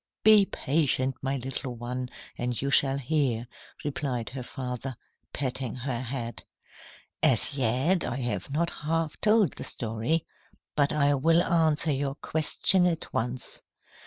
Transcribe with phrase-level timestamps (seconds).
[0.23, 3.47] "Be patient, my little one, and you shall hear,"
[3.85, 4.95] replied her father,
[5.31, 6.43] patting her head.
[7.21, 10.25] "As yet, I have not half told the story.
[10.75, 13.61] But I will answer your question at once.